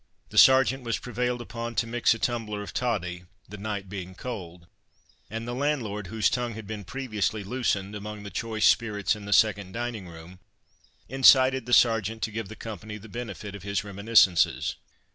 [0.29, 4.65] The Sergeant was prevailed upon to mix a tumbler of toddy, the night being cold,
[5.29, 9.31] and the landlord, whose tongue had been previously loosened, among the choice spirits in the
[9.31, 10.39] second dining room,
[11.07, 14.75] incited the Sergeant to give the company the benefit of his reminiscences.